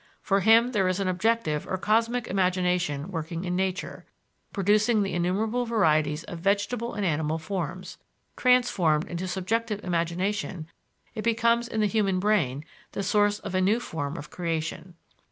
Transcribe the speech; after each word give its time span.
For 0.23 0.39
him 0.39 0.71
there 0.71 0.87
is 0.87 0.99
an 0.99 1.07
objective 1.07 1.67
or 1.67 1.77
cosmic 1.77 2.25
imagination 2.27 3.11
working 3.11 3.43
in 3.43 3.55
nature, 3.55 4.03
producing 4.51 5.03
the 5.03 5.13
innumerable 5.13 5.63
varieties 5.67 6.23
of 6.23 6.39
vegetable 6.39 6.95
and 6.95 7.05
animal 7.05 7.37
forms; 7.37 7.99
transformed 8.35 9.07
into 9.07 9.27
subjective 9.27 9.83
imagination 9.83 10.65
it 11.13 11.21
becomes 11.21 11.67
in 11.67 11.81
the 11.81 11.85
human 11.85 12.19
brain 12.19 12.65
the 12.93 13.03
source 13.03 13.37
of 13.41 13.53
a 13.53 13.61
new 13.61 13.79
form 13.79 14.17
of 14.17 14.31
creation. 14.31 14.95